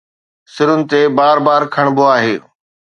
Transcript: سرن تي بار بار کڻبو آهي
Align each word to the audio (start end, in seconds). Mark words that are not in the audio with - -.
سرن 0.53 0.79
تي 0.89 1.01
بار 1.17 1.37
بار 1.45 1.61
کڻبو 1.73 2.03
آهي 2.15 2.35